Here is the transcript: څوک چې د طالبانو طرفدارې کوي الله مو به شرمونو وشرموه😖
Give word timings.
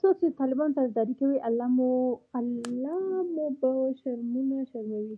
څوک 0.00 0.14
چې 0.20 0.26
د 0.30 0.34
طالبانو 0.40 0.76
طرفدارې 0.78 1.14
کوي 1.20 1.38
الله 1.48 1.66
مو 1.76 1.90
به 3.60 3.70
شرمونو 4.00 4.54
وشرموه😖 4.58 5.16